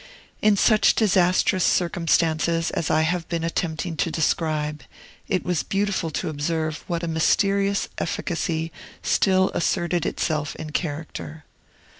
[0.41, 4.81] In such disastrous circumstances as I have been attempting to describe,
[5.27, 8.71] it was beautiful to observe what a mysterious efficacy
[9.03, 11.45] still asserted itself in character.